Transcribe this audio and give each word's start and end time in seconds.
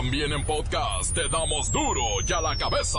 También 0.00 0.32
en 0.32 0.42
podcast 0.46 1.14
te 1.14 1.28
damos 1.28 1.70
duro 1.70 2.00
y 2.26 2.32
a 2.32 2.40
la 2.40 2.56
cabeza. 2.56 2.98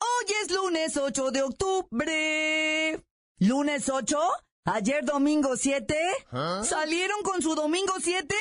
Hoy 0.00 0.34
es 0.42 0.50
lunes 0.50 0.96
8 0.96 1.30
de 1.30 1.42
octubre. 1.42 2.98
¿Lunes 3.40 3.90
8? 3.90 4.18
¿Ayer 4.64 5.04
domingo 5.04 5.56
7? 5.56 5.94
¿Salieron 6.62 7.22
con 7.22 7.42
su 7.42 7.54
domingo 7.54 7.92
7? 8.00 8.34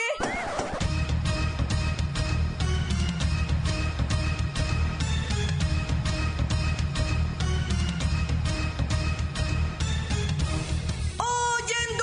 Oyen 11.17 11.97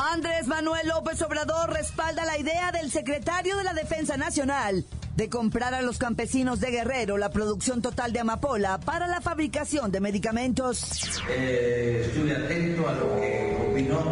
Andrés 0.00 0.46
Manuel 0.46 0.86
López 0.86 1.20
Obrador 1.22 1.70
respalda 1.72 2.24
la 2.24 2.38
idea 2.38 2.70
del 2.70 2.88
secretario 2.88 3.56
de 3.56 3.64
la 3.64 3.74
Defensa 3.74 4.16
Nacional 4.16 4.84
de 5.16 5.28
comprar 5.28 5.74
a 5.74 5.82
los 5.82 5.98
campesinos 5.98 6.60
de 6.60 6.70
Guerrero 6.70 7.18
la 7.18 7.30
producción 7.30 7.82
total 7.82 8.12
de 8.12 8.20
amapola 8.20 8.78
para 8.78 9.08
la 9.08 9.20
fabricación 9.20 9.90
de 9.90 9.98
medicamentos. 9.98 10.84
Eh, 11.28 12.04
estuve 12.06 12.36
atento 12.36 12.88
a 12.88 12.92
lo 12.92 13.16
que 13.16 13.70
opinó 13.72 14.04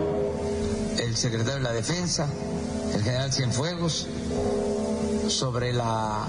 el 0.98 1.16
secretario 1.16 1.59
de 1.59 1.62
la 1.62 1.72
Defensa, 1.72 2.26
el 2.92 3.04
general 3.04 3.32
Cienfuegos, 3.32 4.09
sobre 5.28 5.73
la 5.73 6.26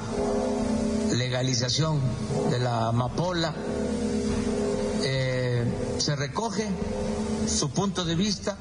legalización 1.15 1.99
de 2.51 2.59
la 2.59 2.89
amapola. 2.89 3.55
Eh, 5.01 5.65
se 5.97 6.15
recoge 6.15 6.67
su 7.47 7.71
punto 7.71 8.05
de 8.05 8.15
vista, 8.15 8.55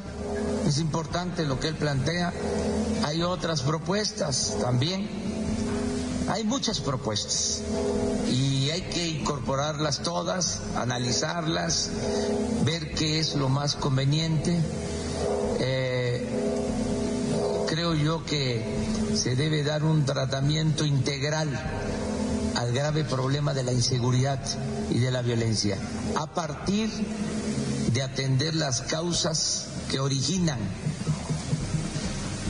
es 0.67 0.79
importante 0.79 1.45
lo 1.45 1.59
que 1.61 1.69
él 1.69 1.77
plantea. 1.77 2.33
Hay 3.05 3.23
otras 3.23 3.63
propuestas 3.63 4.57
también 4.61 5.09
hay 6.29 6.43
muchas 6.43 6.81
propuestas 6.81 7.63
y 8.29 8.69
hay 8.71 8.83
que 8.83 9.07
incorporarlas 9.09 10.03
todas, 10.03 10.61
analizarlas, 10.75 11.91
ver 12.65 12.95
qué 12.95 13.21
es 13.21 13.37
lo 13.37 13.49
más 13.49 13.77
conveniente. 13.77 14.59
Eh, 15.61 16.27
creo 17.69 17.95
yo 17.95 18.25
que 18.25 18.65
se 19.15 19.37
debe 19.37 19.63
dar 19.63 19.85
un 19.85 20.05
tratamiento 20.05 20.85
integral 20.85 21.49
al 22.57 22.73
grave 22.73 23.05
problema 23.05 23.55
de 23.55 23.63
la 23.63 23.73
inseguridad 23.73 24.41
y 24.91 24.99
de 24.99 25.11
la 25.13 25.23
violencia, 25.23 25.79
a 26.17 26.27
partir 26.27 26.91
de 27.93 28.03
atender 28.03 28.55
las 28.57 28.83
causas 28.83 29.67
que 29.91 30.01
originan 30.01 30.59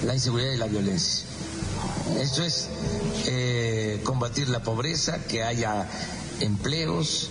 la 0.05 0.15
inseguridad 0.15 0.53
y 0.53 0.57
la 0.57 0.67
violencia. 0.67 1.27
Esto 2.21 2.45
es 2.45 2.69
eh, 3.27 4.01
combatir 4.05 4.49
la 4.49 4.63
pobreza, 4.63 5.19
que 5.29 5.43
haya 5.43 5.89
empleos, 6.41 7.29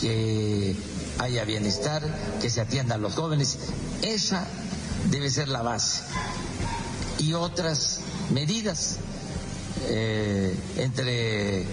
que 0.00 0.74
haya 1.18 1.44
bienestar, 1.44 2.02
que 2.40 2.50
se 2.50 2.60
atiendan 2.60 3.02
los 3.02 3.14
jóvenes. 3.14 3.58
Esa 4.02 4.46
debe 5.10 5.30
ser 5.30 5.48
la 5.48 5.62
base. 5.62 6.02
Y 7.18 7.34
otras 7.34 8.00
medidas, 8.30 8.96
eh, 9.88 10.54
entre 10.78 11.60
eh, 11.60 11.66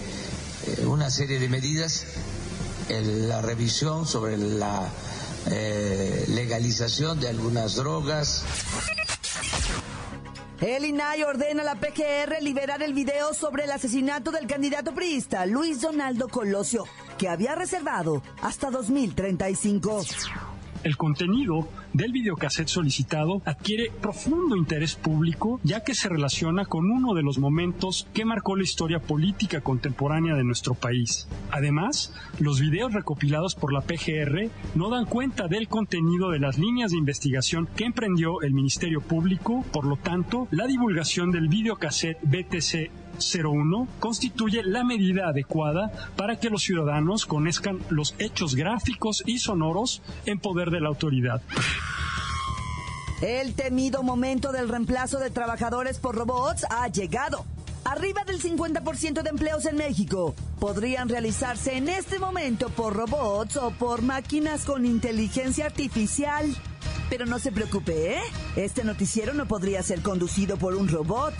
una 0.86 1.10
serie 1.10 1.40
de 1.40 1.50
medidas, 1.50 2.04
la 2.90 3.42
revisión 3.42 4.06
sobre 4.06 4.38
la 4.38 4.90
eh, 5.52 6.26
legalización 6.30 7.20
de 7.20 7.30
algunas 7.30 7.76
drogas. 7.76 8.44
El 10.62 10.86
INAI 10.86 11.24
ordena 11.24 11.62
a 11.62 11.66
la 11.66 11.76
PGR 11.76 12.42
liberar 12.42 12.81
el 12.84 12.94
video 12.94 13.34
sobre 13.34 13.66
el 13.66 13.72
asesinato 13.72 14.32
del 14.32 14.48
candidato 14.48 14.94
priista 14.94 15.46
Luis 15.46 15.82
Donaldo 15.82 16.30
Colosio, 16.30 16.86
que 17.18 17.28
había 17.28 17.56
reservado 17.56 18.24
hasta 18.42 18.72
2035. 18.72 20.53
El 20.84 20.98
contenido 20.98 21.70
del 21.94 22.12
videocassette 22.12 22.68
solicitado 22.68 23.42
adquiere 23.46 23.90
profundo 24.02 24.58
interés 24.58 24.96
público 24.96 25.62
ya 25.64 25.82
que 25.82 25.96
se 25.96 26.10
relaciona 26.10 26.66
con 26.66 26.92
uno 26.92 27.14
de 27.14 27.24
los 27.24 27.38
momentos 27.38 28.08
que 28.14 28.26
marcó 28.26 28.58
la 28.58 28.64
historia 28.64 29.00
política 29.00 29.62
contemporánea 29.62 30.36
de 30.36 30.44
nuestro 30.44 30.74
país. 30.74 31.30
Además, 31.52 32.14
los 32.40 32.60
videos 32.60 32.92
recopilados 32.92 33.56
por 33.56 33.72
la 33.72 33.82
PGR 33.82 34.50
no 34.76 34.90
dan 34.90 35.06
cuenta 35.06 35.48
del 35.48 35.70
contenido 35.70 36.32
de 36.32 36.40
las 36.40 36.58
líneas 36.58 36.92
de 36.92 36.98
investigación 36.98 37.68
que 37.78 37.86
emprendió 37.86 38.42
el 38.42 38.54
Ministerio 38.54 39.00
Público, 39.00 39.64
por 39.72 39.86
lo 39.86 39.96
tanto, 39.96 40.50
la 40.52 40.68
divulgación 40.68 41.32
del 41.32 41.48
videocassette 41.48 42.20
BTC 42.24 43.03
01 43.19 43.88
constituye 44.00 44.63
la 44.63 44.84
medida 44.84 45.28
adecuada 45.28 45.91
para 46.16 46.40
que 46.40 46.50
los 46.50 46.63
ciudadanos 46.63 47.25
conozcan 47.25 47.79
los 47.90 48.16
hechos 48.19 48.56
gráficos 48.56 49.24
y 49.25 49.40
sonoros 49.40 50.01
en 50.25 50.40
poder 50.40 50.69
de 50.69 50.81
la 50.81 50.90
autoridad. 50.90 51.41
El 53.22 53.53
temido 53.53 54.03
momento 54.03 54.52
del 54.52 54.68
reemplazo 54.68 55.18
de 55.18 55.29
trabajadores 55.29 55.97
por 55.97 56.16
robots 56.16 56.66
ha 56.69 56.90
llegado. 56.90 57.46
Arriba 57.85 58.23
del 58.25 58.41
50% 58.41 59.22
de 59.23 59.29
empleos 59.29 59.66
en 59.66 59.78
México 59.78 60.35
podrían 60.59 61.09
realizarse 61.09 61.78
en 61.78 61.90
este 61.90 62.19
momento 62.19 62.69
por 62.69 62.94
robots 62.94 63.57
o 63.57 63.72
por 63.72 64.02
máquinas 64.02 64.66
con 64.66 64.85
inteligencia 64.85 65.66
artificial. 65.66 66.53
Pero 67.09 67.25
no 67.25 67.40
se 67.40 67.52
preocupe, 67.52 68.16
¿eh? 68.16 68.22
Este 68.56 68.84
noticiero 68.84 69.34
no 69.34 69.46
podría 69.47 69.84
ser 69.84 70.02
conducido 70.02 70.57
por 70.57 70.75
un 70.75 70.88
robot. 70.88 71.34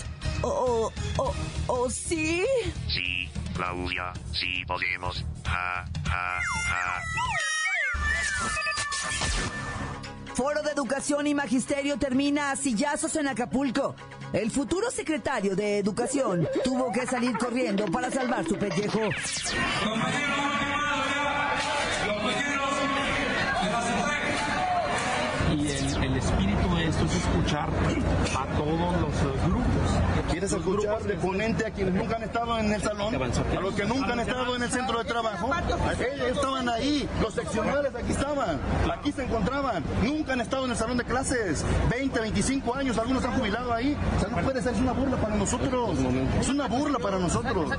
¿O, 0.44 0.92
o, 1.18 1.34
o, 1.68 1.90
sí? 1.90 2.46
Sí, 2.90 3.30
Claudia, 3.56 4.12
sí 4.34 4.64
podemos. 4.68 5.24
Ja, 5.46 5.86
ja, 6.06 6.42
ja. 6.66 7.02
Foro 10.36 10.62
de 10.62 10.72
Educación 10.72 11.28
y 11.28 11.34
Magisterio 11.34 11.98
termina 11.98 12.52
a 12.52 12.56
sillazos 12.58 13.16
en 13.16 13.28
Acapulco. 13.28 13.96
El 14.34 14.52
futuro 14.52 14.92
secretario 14.92 15.56
de 15.56 15.78
Educación 15.78 16.48
tuvo 16.64 16.92
que 16.92 17.06
salir 17.06 17.38
corriendo 17.38 17.86
para 17.86 18.12
salvar 18.12 18.44
su 18.46 18.58
pellejo. 18.58 19.00
y 25.56 25.68
el, 25.68 25.86
el 25.86 25.93
espíritu 26.23 26.75
de 26.75 26.88
esto 26.88 27.06
es 27.06 27.16
escuchar 27.16 27.69
a 27.69 28.57
todos 28.57 29.01
los 29.01 29.44
grupos. 29.45 30.29
¿Quieres 30.31 30.51
Los 30.51 30.61
escuchar 30.61 30.89
grupos 30.89 31.07
de 31.07 31.16
ponente 31.16 31.66
a 31.66 31.72
quienes 31.72 31.94
nunca 31.94 32.16
han 32.16 32.23
estado 32.23 32.57
en 32.59 32.73
el 32.73 32.81
salón? 32.81 33.16
A 33.16 33.59
los 33.59 33.73
que 33.75 33.85
nunca 33.85 34.13
han 34.13 34.19
estado 34.19 34.56
en 34.56 34.63
el 34.63 34.72
centro 34.72 35.00
de 35.00 35.06
trabajo. 35.06 35.51
Ellos 36.13 36.28
estaban 36.35 36.69
ahí, 36.69 37.07
los 37.22 37.33
seccionales 37.33 37.95
aquí 37.95 38.12
estaban, 38.12 38.59
aquí 38.91 39.12
se 39.12 39.23
encontraban. 39.23 39.83
Nunca 40.03 40.33
han 40.33 40.41
estado 40.41 40.66
en 40.66 40.72
el 40.72 40.78
salón 40.78 40.97
de 40.97 41.03
clases. 41.03 41.66
20, 41.89 42.19
25 42.19 42.75
años, 42.75 42.97
algunos 42.97 43.23
han 43.25 43.38
jubilado 43.38 43.73
ahí. 43.73 43.97
O 44.17 44.19
sea, 44.19 44.29
no 44.29 44.38
puede 44.38 44.62
ser, 44.62 44.73
es 44.73 44.79
una 44.79 44.94
burla 44.94 45.17
para 45.17 45.35
nosotros. 45.35 45.97
Es 46.39 46.50
una 46.50 46.67
burla 46.67 47.00
para 47.00 47.19
nosotros. 47.19 47.72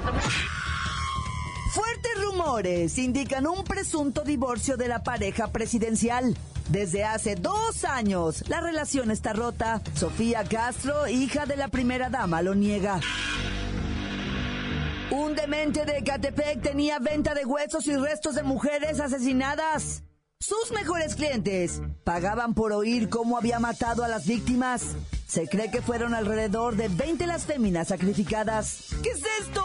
Fuertes 1.73 2.23
rumores 2.23 2.99
indican 2.99 3.47
un 3.49 3.65
presunto 3.65 4.23
divorcio 4.23 4.77
de 4.77 4.87
la 4.87 5.03
pareja 5.03 5.49
presidencial. 5.49 6.37
Desde 6.69 7.05
hace 7.05 7.35
dos 7.37 7.85
años, 7.85 8.49
la 8.49 8.61
relación 8.61 9.11
está 9.11 9.33
rota. 9.33 9.83
Sofía 9.95 10.45
Castro, 10.45 11.07
hija 11.09 11.47
de 11.47 11.57
la 11.57 11.69
primera 11.69 12.09
dama, 12.09 12.43
lo 12.43 12.55
niega. 12.55 13.01
Un 15.11 15.35
demente 15.35 15.85
de 15.85 15.99
Ecatepec 15.99 16.63
tenía 16.63 16.99
venta 16.99 17.35
de 17.35 17.45
huesos 17.45 17.87
y 17.87 17.97
restos 17.97 18.35
de 18.35 18.43
mujeres 18.43 18.99
asesinadas. 18.99 20.03
Sus 20.41 20.73
mejores 20.73 21.15
clientes 21.15 21.81
pagaban 22.03 22.55
por 22.55 22.73
oír 22.73 23.09
cómo 23.09 23.39
había 23.39 23.59
matado 23.59 24.03
a 24.05 24.09
las 24.09 24.27
víctimas. 24.27 24.97
Se 25.27 25.49
cree 25.49 25.71
que 25.71 25.83
fueron 25.83 26.15
alrededor 26.15 26.77
de 26.77 26.89
20 26.89 27.27
las 27.27 27.45
féminas 27.45 27.89
sacrificadas. 27.89 28.89
¿Qué 29.03 29.11
es 29.11 29.23
esto? 29.41 29.63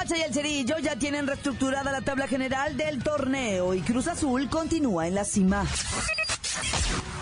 Bacha 0.00 0.16
y 0.16 0.22
el 0.22 0.32
Cerillo 0.32 0.78
ya 0.78 0.96
tienen 0.96 1.26
reestructurada 1.26 1.92
la 1.92 2.00
tabla 2.00 2.26
general 2.26 2.74
del 2.74 3.02
torneo 3.02 3.74
y 3.74 3.82
Cruz 3.82 4.06
Azul 4.06 4.48
continúa 4.48 5.06
en 5.06 5.14
la 5.14 5.26
cima. 5.26 5.66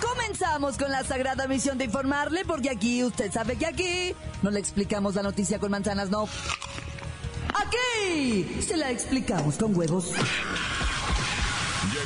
Comenzamos 0.01 0.79
con 0.79 0.89
la 0.93 1.03
sagrada 1.03 1.49
misión 1.49 1.77
de 1.77 1.87
informarle, 1.87 2.45
porque 2.45 2.71
aquí, 2.71 3.03
usted 3.03 3.33
sabe 3.33 3.57
que 3.57 3.67
aquí 3.67 4.15
no 4.43 4.53
le 4.53 4.61
explicamos 4.61 5.17
la 5.17 5.25
noticia 5.25 5.59
con 5.59 5.73
manzanas, 5.73 6.09
no. 6.09 6.29
Aquí 7.53 8.63
se 8.63 8.77
la 8.77 8.93
explicamos 8.93 9.57
con 9.57 9.77
huevos. 9.77 10.13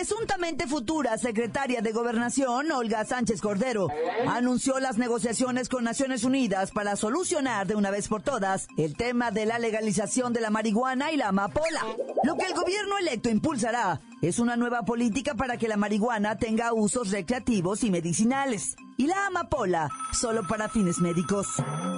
Presuntamente 0.00 0.66
futura 0.66 1.18
secretaria 1.18 1.82
de 1.82 1.92
Gobernación, 1.92 2.72
Olga 2.72 3.04
Sánchez 3.04 3.42
Cordero, 3.42 3.88
anunció 4.26 4.80
las 4.80 4.96
negociaciones 4.96 5.68
con 5.68 5.84
Naciones 5.84 6.24
Unidas 6.24 6.70
para 6.70 6.96
solucionar 6.96 7.66
de 7.66 7.74
una 7.74 7.90
vez 7.90 8.08
por 8.08 8.22
todas 8.22 8.66
el 8.78 8.96
tema 8.96 9.30
de 9.30 9.44
la 9.44 9.58
legalización 9.58 10.32
de 10.32 10.40
la 10.40 10.48
marihuana 10.48 11.12
y 11.12 11.18
la 11.18 11.28
amapola. 11.28 11.84
Lo 12.24 12.34
que 12.36 12.46
el 12.46 12.54
gobierno 12.54 12.96
electo 12.96 13.28
impulsará 13.28 14.00
es 14.22 14.38
una 14.38 14.56
nueva 14.56 14.82
política 14.82 15.34
para 15.34 15.56
que 15.56 15.68
la 15.68 15.76
marihuana 15.76 16.36
tenga 16.36 16.72
usos 16.72 17.10
recreativos 17.10 17.84
y 17.84 17.90
medicinales 17.90 18.76
y 18.96 19.06
la 19.06 19.26
amapola 19.26 19.88
solo 20.12 20.46
para 20.46 20.68
fines 20.68 20.98
médicos. 20.98 21.46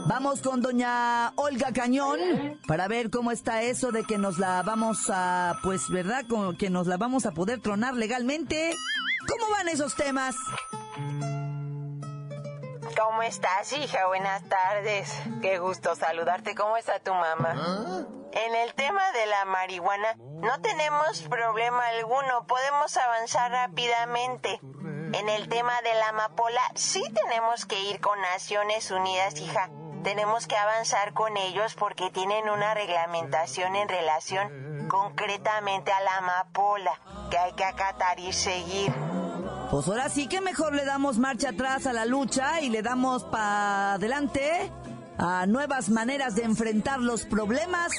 Vamos 0.08 0.40
con 0.40 0.62
doña 0.62 1.32
Olga 1.34 1.72
Cañón 1.72 2.18
para 2.66 2.86
ver 2.86 3.10
cómo 3.10 3.32
está 3.32 3.62
eso 3.62 3.90
de 3.90 4.04
que 4.04 4.18
nos 4.18 4.38
la 4.38 4.62
vamos 4.62 5.10
a, 5.10 5.58
pues, 5.64 5.88
¿verdad? 5.90 6.24
Que 6.58 6.70
nos 6.70 6.86
la 6.86 6.96
vamos 6.96 7.26
a 7.26 7.32
poder 7.32 7.60
tronar 7.60 7.94
legalmente. 7.94 8.72
¿Cómo 9.26 9.50
van 9.50 9.68
esos 9.68 9.96
temas? 9.96 10.36
¿Cómo 13.04 13.22
estás, 13.22 13.72
hija? 13.72 14.06
Buenas 14.06 14.48
tardes. 14.48 15.12
Qué 15.40 15.58
gusto 15.58 15.96
saludarte. 15.96 16.54
¿Cómo 16.54 16.76
está 16.76 17.00
tu 17.00 17.12
mamá? 17.12 18.06
En 18.30 18.54
el 18.54 18.74
tema 18.74 19.10
de 19.10 19.26
la 19.26 19.44
marihuana, 19.44 20.14
no 20.16 20.60
tenemos 20.60 21.22
problema 21.22 21.84
alguno. 21.88 22.46
Podemos 22.46 22.96
avanzar 22.96 23.50
rápidamente. 23.50 24.60
En 24.62 25.28
el 25.28 25.48
tema 25.48 25.82
de 25.82 25.94
la 25.94 26.10
amapola, 26.10 26.60
sí 26.76 27.02
tenemos 27.12 27.66
que 27.66 27.80
ir 27.80 28.00
con 28.00 28.20
Naciones 28.20 28.92
Unidas, 28.92 29.34
hija. 29.40 29.68
Tenemos 30.04 30.46
que 30.46 30.56
avanzar 30.56 31.12
con 31.12 31.36
ellos 31.36 31.74
porque 31.74 32.10
tienen 32.10 32.48
una 32.50 32.72
reglamentación 32.72 33.74
en 33.74 33.88
relación 33.88 34.86
concretamente 34.88 35.90
a 35.90 36.00
la 36.02 36.18
amapola 36.18 37.00
que 37.30 37.38
hay 37.38 37.52
que 37.54 37.64
acatar 37.64 38.20
y 38.20 38.32
seguir. 38.32 38.94
Pues 39.72 39.88
ahora 39.88 40.10
sí 40.10 40.26
que 40.26 40.42
mejor 40.42 40.74
le 40.74 40.84
damos 40.84 41.16
marcha 41.16 41.48
atrás 41.48 41.86
a 41.86 41.94
la 41.94 42.04
lucha 42.04 42.60
y 42.60 42.68
le 42.68 42.82
damos 42.82 43.24
para 43.24 43.94
adelante 43.94 44.70
a 45.16 45.46
nuevas 45.46 45.88
maneras 45.88 46.34
de 46.34 46.42
enfrentar 46.42 47.00
los 47.00 47.24
problemas. 47.24 47.90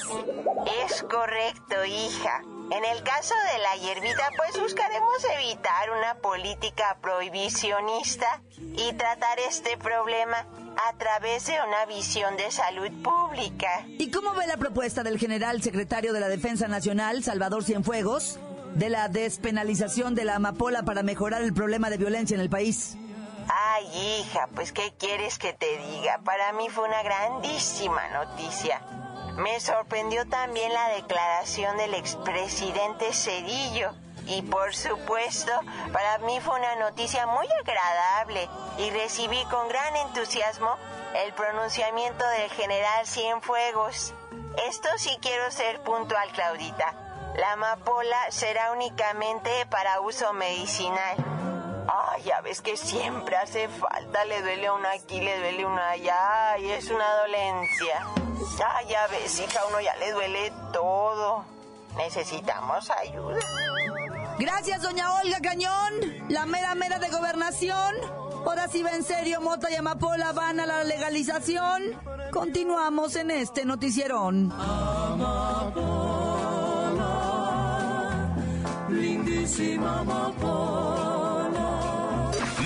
Es 0.86 1.02
correcto, 1.02 1.84
hija. 1.84 2.42
En 2.70 2.84
el 2.84 3.02
caso 3.02 3.34
de 3.52 3.58
la 3.58 3.74
hierbita, 3.82 4.22
pues 4.36 4.62
buscaremos 4.62 5.26
evitar 5.36 5.90
una 5.98 6.14
política 6.22 6.96
prohibicionista 7.02 8.40
y 8.56 8.92
tratar 8.92 9.40
este 9.40 9.76
problema 9.76 10.46
a 10.88 10.96
través 10.96 11.46
de 11.46 11.54
una 11.54 11.86
visión 11.86 12.36
de 12.36 12.52
salud 12.52 12.90
pública. 13.02 13.84
¿Y 13.88 14.12
cómo 14.12 14.32
ve 14.34 14.46
la 14.46 14.58
propuesta 14.58 15.02
del 15.02 15.18
general 15.18 15.60
secretario 15.60 16.12
de 16.12 16.20
la 16.20 16.28
Defensa 16.28 16.68
Nacional, 16.68 17.24
Salvador 17.24 17.64
Cienfuegos? 17.64 18.38
De 18.74 18.90
la 18.90 19.08
despenalización 19.08 20.14
de 20.14 20.24
la 20.24 20.36
amapola 20.36 20.82
para 20.82 21.02
mejorar 21.02 21.42
el 21.42 21.54
problema 21.54 21.90
de 21.90 21.96
violencia 21.96 22.34
en 22.34 22.40
el 22.40 22.50
país. 22.50 22.96
Ay, 23.48 24.20
hija, 24.20 24.48
pues 24.54 24.72
¿qué 24.72 24.94
quieres 24.98 25.38
que 25.38 25.52
te 25.52 25.78
diga? 25.78 26.20
Para 26.24 26.52
mí 26.52 26.68
fue 26.70 26.88
una 26.88 27.02
grandísima 27.02 28.08
noticia. 28.08 28.80
Me 29.36 29.60
sorprendió 29.60 30.26
también 30.28 30.72
la 30.72 30.88
declaración 30.90 31.76
del 31.76 31.94
expresidente 31.94 33.12
Cedillo. 33.12 33.92
Y 34.26 34.40
por 34.42 34.74
supuesto, 34.74 35.52
para 35.92 36.18
mí 36.18 36.40
fue 36.40 36.58
una 36.58 36.76
noticia 36.76 37.26
muy 37.26 37.46
agradable 37.60 38.48
y 38.78 38.90
recibí 38.90 39.44
con 39.50 39.68
gran 39.68 39.94
entusiasmo 39.96 40.76
el 41.14 41.34
pronunciamiento 41.34 42.26
del 42.26 42.50
general 42.50 43.06
Cienfuegos. 43.06 44.14
Esto 44.66 44.88
sí 44.96 45.10
quiero 45.20 45.50
ser 45.50 45.82
puntual, 45.82 46.30
Claudita. 46.32 47.03
La 47.36 47.52
amapola 47.52 48.16
será 48.30 48.70
únicamente 48.72 49.50
para 49.68 50.00
uso 50.00 50.32
medicinal. 50.32 51.16
Ay, 51.88 52.22
ya 52.22 52.40
ves 52.40 52.60
que 52.60 52.76
siempre 52.76 53.36
hace 53.36 53.68
falta, 53.68 54.24
le 54.24 54.40
duele 54.40 54.70
una 54.70 54.92
aquí, 54.92 55.20
le 55.20 55.36
duele 55.38 55.66
una 55.66 55.90
allá, 55.90 56.52
ay, 56.52 56.70
es 56.70 56.90
una 56.90 57.12
dolencia. 57.22 58.06
Ay, 58.76 58.86
ya 58.88 59.06
ves, 59.08 59.40
hija, 59.40 59.60
uno 59.68 59.80
ya 59.80 59.96
le 59.96 60.12
duele 60.12 60.52
todo. 60.72 61.44
Necesitamos 61.96 62.90
ayuda. 62.90 63.40
Gracias, 64.38 64.82
doña 64.82 65.14
Olga 65.14 65.40
Cañón, 65.40 65.92
la 66.28 66.46
mera 66.46 66.74
mera 66.74 66.98
de 66.98 67.08
gobernación. 67.08 67.96
Ahora 68.46 68.68
sí 68.68 68.82
va 68.82 68.90
en 68.90 69.02
serio, 69.02 69.40
Mota 69.40 69.70
y 69.70 69.74
Amapola 69.74 70.32
van 70.32 70.60
a 70.60 70.66
la 70.66 70.84
legalización. 70.84 72.00
Continuamos 72.30 73.16
en 73.16 73.30
este 73.30 73.64
noticierón. 73.64 74.52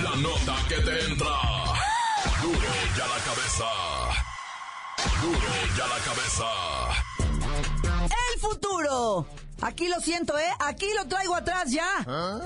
La 0.03 0.15
nota 0.21 0.55
que 0.67 0.75
te 0.75 1.05
entra. 1.05 1.35
Duro 2.43 2.71
ya 2.95 3.07
la 3.07 3.19
cabeza. 3.27 3.69
Duro 5.21 5.51
ya 5.75 5.87
la 5.87 5.99
cabeza. 6.07 6.45
El 8.03 8.39
futuro. 8.39 9.25
Aquí 9.61 9.87
lo 9.87 9.99
siento, 9.99 10.37
¿eh? 10.37 10.49
Aquí 10.59 10.87
lo 10.95 11.07
traigo 11.07 11.35
atrás 11.35 11.71
ya. 11.71 11.85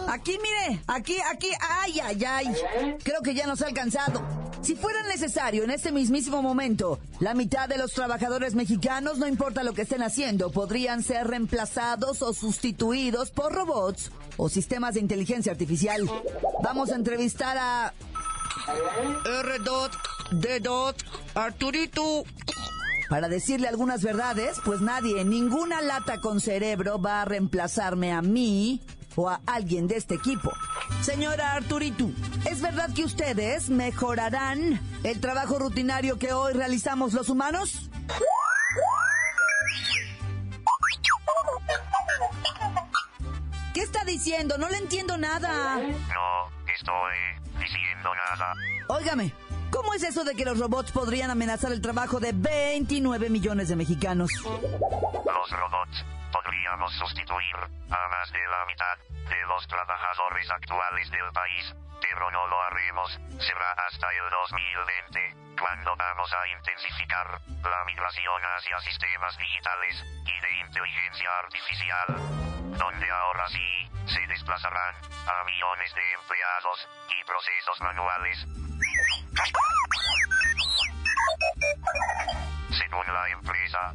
Aquí, 0.07 0.37
mire. 0.41 0.81
Aquí, 0.87 1.15
aquí. 1.31 1.49
Ay, 1.59 1.99
ay, 1.99 2.23
ay. 2.25 2.55
Creo 3.03 3.21
que 3.21 3.33
ya 3.33 3.47
nos 3.47 3.61
ha 3.61 3.67
alcanzado. 3.67 4.21
Si 4.61 4.75
fuera 4.75 5.03
necesario 5.03 5.63
en 5.65 5.71
este 5.71 5.91
mismísimo 5.91 6.41
momento, 6.41 6.99
la 7.19 7.33
mitad 7.33 7.67
de 7.67 7.77
los 7.77 7.91
trabajadores 7.91 8.55
mexicanos, 8.55 9.17
no 9.17 9.27
importa 9.27 9.63
lo 9.63 9.73
que 9.73 9.81
estén 9.81 10.01
haciendo, 10.01 10.51
podrían 10.51 11.03
ser 11.03 11.27
reemplazados 11.27 12.21
o 12.21 12.33
sustituidos 12.33 13.29
por 13.29 13.53
robots 13.53 14.11
o 14.37 14.47
sistemas 14.47 14.93
de 14.93 15.01
inteligencia 15.01 15.51
artificial. 15.51 16.09
Vamos 16.63 16.91
a 16.91 16.95
entrevistar 16.95 17.57
a 17.57 17.93
R. 19.25 19.59
D. 20.31 20.59
Arturito. 21.35 22.23
Para 23.09 23.27
decirle 23.29 23.67
algunas 23.67 24.01
verdades, 24.01 24.57
pues 24.63 24.81
nadie, 24.81 25.23
ninguna 25.23 25.81
lata 25.81 26.19
con 26.19 26.41
cerebro 26.41 26.99
va 27.01 27.21
a 27.21 27.25
reemplazarme 27.25 28.11
a 28.11 28.21
mí 28.21 28.81
o 29.15 29.29
a 29.29 29.41
alguien 29.45 29.87
de 29.87 29.97
este 29.97 30.15
equipo. 30.15 30.51
Señora 31.01 31.53
Arturito, 31.53 32.09
¿es 32.49 32.61
verdad 32.61 32.93
que 32.93 33.03
ustedes 33.03 33.69
mejorarán 33.69 34.79
el 35.03 35.19
trabajo 35.19 35.59
rutinario 35.59 36.17
que 36.17 36.33
hoy 36.33 36.53
realizamos 36.53 37.13
los 37.13 37.29
humanos? 37.29 37.89
¿Qué 43.73 43.81
está 43.81 44.03
diciendo? 44.05 44.57
No 44.57 44.69
le 44.69 44.77
entiendo 44.77 45.17
nada. 45.17 45.77
No 45.77 46.71
estoy 46.73 47.15
diciendo 47.59 48.09
nada. 48.15 48.53
Óigame, 48.87 49.33
¿cómo 49.83 49.95
es 49.95 50.03
eso 50.03 50.23
de 50.23 50.33
que 50.33 50.45
los 50.45 50.57
robots 50.59 50.91
podrían 50.93 51.29
amenazar 51.29 51.73
el 51.73 51.81
trabajo 51.81 52.19
de 52.19 52.31
29 52.31 53.29
millones 53.29 53.67
de 53.67 53.75
mexicanos? 53.75 54.31
Los 54.41 55.49
robots 55.51 56.05
podríamos 56.31 56.93
sustituir 56.93 57.55
a 57.91 58.01
más 58.07 58.31
de 58.31 58.47
la 58.47 58.63
mitad 58.65 58.95
de 59.27 59.45
los 59.45 59.67
trabajadores 59.67 60.49
actuales 60.51 61.11
del 61.11 61.29
país, 61.33 61.75
pero 61.99 62.31
no 62.31 62.47
lo 62.47 62.61
haremos. 62.63 63.11
Será 63.43 63.71
hasta 63.91 64.07
el 64.07 64.29
2020, 65.11 65.59
cuando 65.59 65.95
vamos 65.97 66.31
a 66.31 66.47
intensificar 66.47 67.41
la 67.45 67.83
migración 67.85 68.41
hacia 68.55 68.79
sistemas 68.79 69.37
digitales 69.37 69.95
y 70.23 70.35
de 70.39 70.51
inteligencia 70.63 71.29
artificial, 71.43 72.07
donde 72.79 73.11
ahora 73.11 73.47
sí 73.49 73.67
se 74.07 74.27
desplazarán 74.27 74.95
a 75.27 75.43
millones 75.43 75.93
de 75.93 76.13
empleados 76.23 76.87
y 77.19 77.23
procesos 77.27 77.81
manuales. 77.81 78.47
Según 82.69 83.13
la 83.13 83.29
empresa 83.29 83.93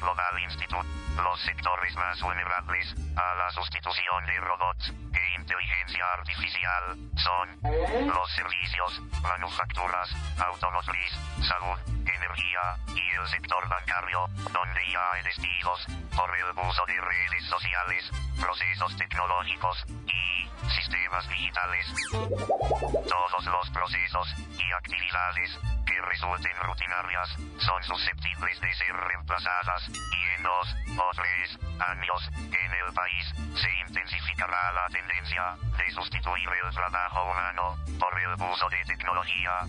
Global 0.00 0.42
Institute, 0.42 0.88
los 1.22 1.40
sectores 1.42 1.94
más 1.96 2.20
vulnerables 2.20 2.94
a 3.16 3.34
la 3.34 3.50
sustitución 3.50 4.26
de 4.26 4.40
robots 4.40 4.92
e 5.12 5.40
inteligencia 5.40 6.04
artificial 6.18 6.96
son 7.16 7.48
los 7.62 8.32
servicios, 8.32 9.00
manufacturas, 9.22 10.10
automotriz, 10.38 11.12
salud, 11.42 12.01
energía 12.22 12.76
y 12.94 13.10
el 13.20 13.28
sector 13.28 13.68
bancario, 13.68 14.26
donde 14.52 14.90
ya 14.90 15.12
hay 15.12 15.22
testigos 15.24 15.86
por 16.14 16.30
el 16.36 16.50
uso 16.50 16.86
de 16.86 17.00
redes 17.00 17.44
sociales, 17.46 18.10
procesos 18.40 18.96
tecnológicos 18.96 19.84
y 20.06 20.70
sistemas 20.70 21.28
digitales. 21.28 21.86
Todos 22.10 23.44
los 23.46 23.70
procesos 23.70 24.34
y 24.58 24.72
actividades 24.72 25.58
que 25.84 26.00
resulten 26.02 26.56
rutinarias 26.60 27.28
son 27.58 27.82
susceptibles 27.82 28.60
de 28.60 28.74
ser 28.74 28.94
reemplazadas 28.94 29.88
y 29.88 30.36
en 30.36 30.42
dos 30.44 30.74
o 30.96 31.10
tres 31.14 31.58
años 31.80 32.30
en 32.36 32.72
el 32.72 32.94
país 32.94 33.26
se 33.60 33.74
intensificará 33.86 34.72
la 34.72 34.86
tendencia 34.88 35.56
de 35.76 35.90
sustituir 35.90 36.48
el 36.64 36.74
trabajo 36.74 37.24
humano 37.24 37.76
por 37.98 38.20
el 38.20 38.34
uso 38.34 38.68
de 38.68 38.84
tecnología. 38.84 39.66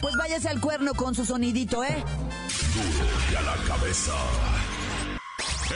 Pues 0.00 0.16
váyase 0.16 0.48
al 0.48 0.60
cuerno 0.60 0.94
con 0.94 1.14
su 1.14 1.24
sonidito, 1.24 1.82
¿eh? 1.84 2.04
Duro 2.74 3.08
y 3.30 3.34
a 3.34 3.42
la 3.42 3.56
cabeza. 3.66 4.12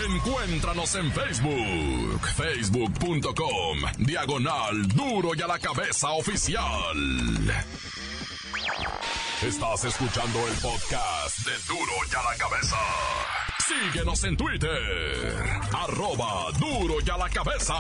Encuéntranos 0.09 0.95
en 0.97 1.11
Facebook, 1.11 2.21
facebook.com, 2.37 3.78
diagonal 3.99 4.87
duro 4.88 5.30
y 5.35 5.42
a 5.42 5.47
la 5.47 5.59
cabeza 5.59 6.11
oficial. 6.11 6.97
Estás 9.42 9.85
escuchando 9.85 10.38
el 10.49 10.54
podcast 10.54 11.38
de 11.47 11.52
duro 11.66 11.92
y 12.11 12.14
a 12.14 12.23
la 12.30 12.37
cabeza. 12.37 12.76
Síguenos 13.66 14.25
en 14.25 14.37
Twitter, 14.37 15.35
arroba 15.73 16.52
duro 16.59 16.97
y 17.04 17.11
a 17.11 17.16
la 17.16 17.28
cabeza. 17.30 17.75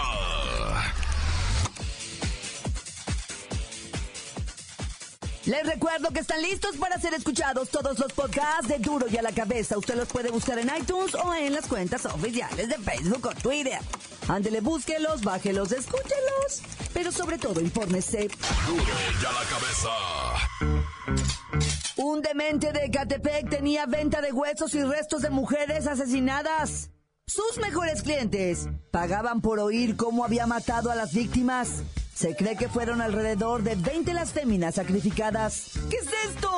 Les 5.46 5.64
recuerdo 5.64 6.10
que 6.10 6.18
están 6.18 6.42
listos 6.42 6.76
para 6.76 6.98
ser 6.98 7.14
escuchados 7.14 7.68
todos 7.68 7.96
los 8.00 8.12
podcasts 8.12 8.66
de 8.66 8.80
Duro 8.80 9.06
y 9.08 9.16
a 9.16 9.22
la 9.22 9.30
Cabeza. 9.30 9.78
Usted 9.78 9.94
los 9.94 10.08
puede 10.08 10.32
buscar 10.32 10.58
en 10.58 10.68
iTunes 10.76 11.14
o 11.14 11.32
en 11.34 11.52
las 11.54 11.66
cuentas 11.66 12.04
oficiales 12.04 12.68
de 12.68 12.74
Facebook 12.74 13.26
o 13.26 13.34
Twitter. 13.40 13.78
Ándele, 14.26 14.60
búsquelos, 14.60 15.22
bájelos, 15.22 15.70
escúchelos. 15.70 16.62
Pero 16.92 17.12
sobre 17.12 17.38
todo, 17.38 17.60
infórmese. 17.60 18.28
Duro 18.66 18.82
y 19.22 19.24
a 19.24 19.32
la 19.32 19.44
cabeza. 19.48 19.88
Un 21.96 22.22
demente 22.22 22.72
de 22.72 22.90
Catepec 22.90 23.48
tenía 23.48 23.86
venta 23.86 24.20
de 24.20 24.32
huesos 24.32 24.74
y 24.74 24.82
restos 24.82 25.22
de 25.22 25.30
mujeres 25.30 25.86
asesinadas. 25.86 26.90
Sus 27.28 27.58
mejores 27.58 28.02
clientes 28.02 28.68
pagaban 28.90 29.40
por 29.40 29.60
oír 29.60 29.96
cómo 29.96 30.24
había 30.24 30.48
matado 30.48 30.90
a 30.90 30.96
las 30.96 31.14
víctimas. 31.14 31.84
Se 32.16 32.34
cree 32.34 32.56
que 32.56 32.70
fueron 32.70 33.02
alrededor 33.02 33.62
de 33.62 33.74
20 33.74 34.14
las 34.14 34.32
féminas 34.32 34.76
sacrificadas. 34.76 35.72
¿Qué 35.90 35.96
es 35.96 36.08
esto? 36.30 36.50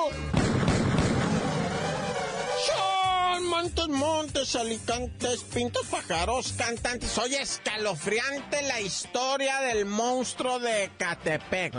Montes, 3.49 3.89
montes, 3.89 4.57
alicantes, 4.57 5.43
pintos, 5.43 5.87
pájaros, 5.87 6.53
cantantes. 6.53 7.17
Oye, 7.19 7.41
escalofriante 7.41 8.63
la 8.63 8.81
historia 8.81 9.61
del 9.61 9.87
monstruo 9.87 10.59
de 10.59 10.91
Catepec. 10.99 11.75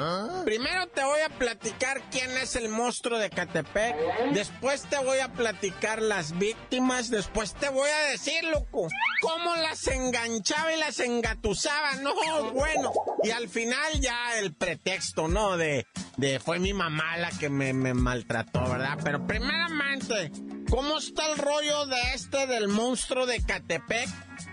Primero 0.46 0.88
te 0.88 1.04
voy 1.04 1.20
a 1.22 1.30
platicar 1.30 2.02
quién 2.12 2.32
es 2.38 2.56
el 2.56 2.70
monstruo 2.70 3.20
de 3.20 3.30
Catepec. 3.30 3.96
Después 4.34 4.84
te 4.90 4.98
voy 4.98 5.20
a 5.20 5.32
platicar 5.32 6.02
las 6.02 6.38
víctimas. 6.38 7.10
Después 7.10 7.54
te 7.54 7.70
voy 7.70 7.90
a 7.90 8.12
decir, 8.12 8.44
loco, 8.46 8.88
cómo 9.22 9.56
las 9.56 9.88
enganchaba 9.88 10.74
y 10.74 10.80
las 10.80 11.00
engatusaba. 11.00 11.96
No, 11.96 12.52
bueno. 12.52 12.92
Y 13.24 13.30
al 13.30 13.48
final 13.48 14.00
ya 14.00 14.38
el 14.38 14.54
pretexto, 14.54 15.28
¿no? 15.28 15.56
De, 15.56 15.86
de 16.18 16.40
fue 16.40 16.60
mi 16.60 16.74
mamá 16.74 17.18
la 17.18 17.30
que 17.30 17.50
me, 17.50 17.74
me 17.74 17.94
maltrató, 17.94 18.68
¿verdad? 18.70 18.98
Pero 19.04 19.26
primeramente, 19.26 20.32
¿cómo 20.70 20.98
está 20.98 21.32
el 21.32 21.38
rollo 21.38 21.86
de 21.86 22.14
este 22.14 22.48
del 22.48 22.68
monstruo 22.68 23.26
de 23.26 23.42
Catepec? 23.42 24.10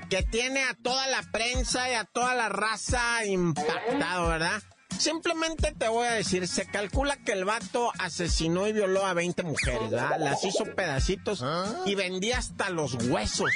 Que 0.08 0.22
tiene 0.22 0.62
a 0.62 0.74
toda 0.74 1.06
la 1.08 1.22
prensa 1.32 1.90
y 1.90 1.94
a 1.94 2.04
toda 2.04 2.34
la 2.34 2.48
raza 2.48 3.24
impactado, 3.24 4.28
¿verdad? 4.28 4.62
Simplemente 4.98 5.74
te 5.76 5.88
voy 5.88 6.06
a 6.06 6.12
decir, 6.12 6.46
se 6.48 6.66
calcula 6.66 7.16
que 7.16 7.32
el 7.32 7.44
vato 7.44 7.92
asesinó 7.98 8.66
y 8.66 8.72
violó 8.72 9.04
a 9.04 9.14
20 9.14 9.42
mujeres, 9.42 9.90
¿verdad? 9.90 10.18
Las 10.18 10.44
hizo 10.44 10.64
pedacitos 10.74 11.44
y 11.84 11.94
vendía 11.94 12.38
hasta 12.38 12.70
los 12.70 12.94
huesos. 12.94 13.50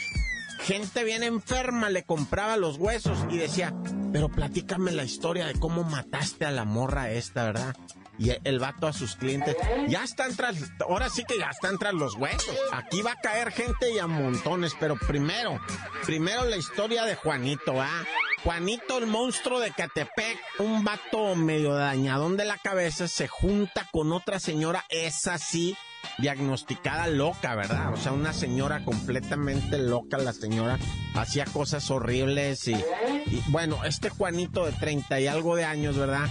Gente 0.60 1.04
bien 1.04 1.22
enferma 1.22 1.88
le 1.88 2.02
compraba 2.02 2.56
los 2.56 2.76
huesos 2.76 3.18
y 3.30 3.38
decía, 3.38 3.74
pero 4.12 4.28
platícame 4.28 4.92
la 4.92 5.04
historia 5.04 5.46
de 5.46 5.54
cómo 5.54 5.84
mataste 5.84 6.44
a 6.44 6.50
la 6.50 6.64
morra 6.64 7.10
esta, 7.10 7.44
¿verdad? 7.44 7.76
Y 8.20 8.32
el 8.44 8.58
vato 8.58 8.86
a 8.86 8.92
sus 8.92 9.16
clientes, 9.16 9.56
ya 9.88 10.04
están 10.04 10.36
tras, 10.36 10.56
ahora 10.86 11.08
sí 11.08 11.24
que 11.26 11.38
ya 11.38 11.48
están 11.48 11.78
tras 11.78 11.94
los 11.94 12.16
huesos. 12.16 12.54
Aquí 12.70 13.00
va 13.00 13.12
a 13.12 13.20
caer 13.20 13.50
gente 13.50 13.90
y 13.90 13.98
a 13.98 14.06
montones, 14.06 14.74
pero 14.78 14.96
primero, 14.96 15.58
primero 16.04 16.44
la 16.44 16.58
historia 16.58 17.06
de 17.06 17.14
Juanito, 17.14 17.80
¿ah? 17.80 18.04
Juanito, 18.44 18.98
el 18.98 19.06
monstruo 19.06 19.58
de 19.58 19.70
Catepec, 19.70 20.38
un 20.58 20.84
vato 20.84 21.34
medio 21.34 21.74
dañadón 21.74 22.36
de 22.36 22.44
la 22.44 22.58
cabeza, 22.58 23.08
se 23.08 23.26
junta 23.26 23.88
con 23.90 24.12
otra 24.12 24.38
señora, 24.38 24.84
es 24.90 25.26
así, 25.26 25.74
diagnosticada 26.18 27.06
loca, 27.06 27.54
¿verdad? 27.54 27.92
O 27.92 27.96
sea, 27.96 28.12
una 28.12 28.32
señora 28.32 28.84
completamente 28.84 29.78
loca, 29.78 30.18
la 30.18 30.32
señora 30.32 30.78
hacía 31.14 31.44
cosas 31.46 31.90
horribles 31.90 32.68
y, 32.68 32.74
y 32.74 33.42
bueno, 33.48 33.84
este 33.84 34.10
Juanito 34.10 34.66
de 34.66 34.72
30 34.72 35.20
y 35.20 35.26
algo 35.26 35.56
de 35.56 35.64
años, 35.64 35.96
¿verdad? 35.96 36.28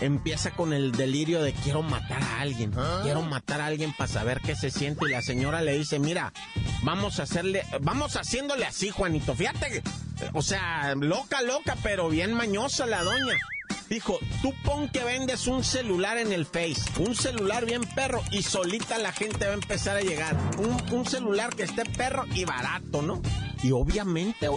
Empieza 0.00 0.52
con 0.52 0.72
el 0.72 0.92
delirio 0.92 1.42
de 1.42 1.52
quiero 1.52 1.82
matar 1.82 2.22
a 2.22 2.40
alguien, 2.40 2.72
quiero 3.02 3.22
matar 3.22 3.60
a 3.60 3.66
alguien 3.66 3.92
para 3.96 4.06
saber 4.06 4.40
qué 4.40 4.54
se 4.54 4.70
siente 4.70 5.06
y 5.06 5.10
la 5.10 5.22
señora 5.22 5.60
le 5.60 5.76
dice, 5.76 5.98
mira, 5.98 6.32
vamos 6.82 7.18
a 7.18 7.24
hacerle, 7.24 7.64
vamos 7.80 8.16
haciéndole 8.16 8.64
así, 8.64 8.90
Juanito, 8.90 9.34
fíjate, 9.34 9.68
que, 9.70 9.82
o 10.32 10.42
sea, 10.42 10.94
loca, 10.94 11.42
loca, 11.42 11.76
pero 11.82 12.08
bien 12.08 12.32
mañosa 12.32 12.86
la 12.86 13.02
doña. 13.02 13.34
Dijo, 13.88 14.18
tú 14.42 14.52
pon 14.64 14.88
que 14.88 15.02
vendes 15.02 15.46
un 15.46 15.64
celular 15.64 16.18
en 16.18 16.30
el 16.32 16.44
Face, 16.44 16.82
un 16.98 17.14
celular 17.14 17.64
bien 17.64 17.82
perro 17.94 18.22
y 18.30 18.42
solita 18.42 18.98
la 18.98 19.12
gente 19.12 19.46
va 19.46 19.52
a 19.52 19.54
empezar 19.54 19.96
a 19.96 20.02
llegar. 20.02 20.36
Un, 20.58 20.94
un 20.94 21.06
celular 21.06 21.54
que 21.56 21.62
esté 21.62 21.84
perro 21.84 22.26
y 22.34 22.44
barato, 22.44 23.00
¿no? 23.00 23.22
Y 23.62 23.72
obviamente. 23.72 24.48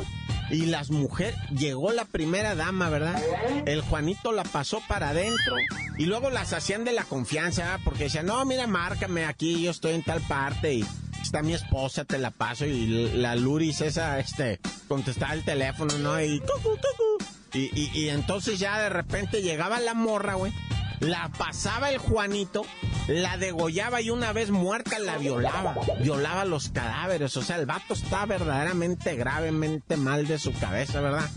Y 0.51 0.65
las 0.65 0.91
mujeres, 0.91 1.35
llegó 1.49 1.91
la 1.91 2.05
primera 2.05 2.55
dama, 2.55 2.89
¿verdad? 2.89 3.21
El 3.65 3.81
Juanito 3.81 4.31
la 4.31 4.43
pasó 4.43 4.81
para 4.87 5.09
adentro 5.09 5.55
y 5.97 6.05
luego 6.05 6.29
las 6.29 6.53
hacían 6.53 6.83
de 6.83 6.91
la 6.91 7.03
confianza, 7.03 7.79
porque 7.83 8.05
decían, 8.05 8.25
no, 8.25 8.43
mira, 8.45 8.67
márcame 8.67 9.25
aquí, 9.25 9.63
yo 9.63 9.71
estoy 9.71 9.93
en 9.93 10.03
tal 10.03 10.21
parte 10.21 10.73
y 10.73 10.85
está 11.21 11.41
mi 11.41 11.53
esposa, 11.53 12.03
te 12.03 12.17
la 12.17 12.31
paso 12.31 12.65
y 12.65 13.11
la 13.13 13.35
Luris 13.35 13.81
esa, 13.81 14.19
este, 14.19 14.59
contestaba 14.87 15.33
el 15.33 15.43
teléfono, 15.43 15.97
¿no? 15.99 16.21
Y. 16.21 16.41
Y, 17.53 17.69
y, 17.77 17.91
y 17.93 18.09
entonces 18.09 18.59
ya 18.59 18.79
de 18.79 18.89
repente 18.89 19.41
llegaba 19.41 19.79
la 19.79 19.93
morra, 19.93 20.35
güey. 20.35 20.53
La 21.01 21.29
pasaba 21.35 21.89
el 21.89 21.97
Juanito, 21.97 22.63
la 23.07 23.37
degollaba 23.37 24.01
y 24.01 24.11
una 24.11 24.33
vez 24.33 24.51
muerta 24.51 24.99
la 24.99 25.17
violaba. 25.17 25.75
Violaba 25.99 26.45
los 26.45 26.69
cadáveres. 26.69 27.35
O 27.37 27.41
sea, 27.41 27.57
el 27.57 27.65
vato 27.65 27.95
está 27.95 28.25
verdaderamente 28.27 29.15
gravemente 29.15 29.97
mal 29.97 30.27
de 30.27 30.37
su 30.37 30.53
cabeza, 30.53 31.01
¿verdad? 31.01 31.27